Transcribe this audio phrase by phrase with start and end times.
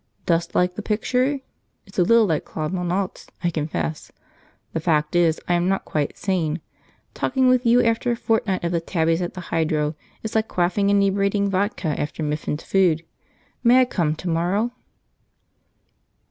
[0.25, 1.41] Dost like the picture?
[1.85, 4.11] It's a little like Claude Melnotte's, I confess.
[4.73, 6.59] The fact is I am not quite sane;
[7.13, 9.93] talking with you after a fortnight of the tabbies at the Hydro
[10.23, 13.03] is like quaffing inebriating vodka after Miffin's Food!
[13.63, 14.71] May I come to morrow?"